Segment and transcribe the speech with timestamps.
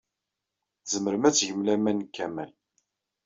[0.83, 2.51] Tzemrem ad tgem laman deg Kamal.